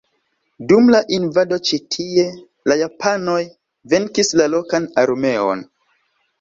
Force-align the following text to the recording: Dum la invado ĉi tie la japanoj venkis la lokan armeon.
Dum 0.69 0.87
la 0.95 1.01
invado 1.17 1.59
ĉi 1.69 1.79
tie 1.97 2.25
la 2.73 2.79
japanoj 2.81 3.37
venkis 3.95 4.35
la 4.43 4.51
lokan 4.57 4.93
armeon. 5.07 5.67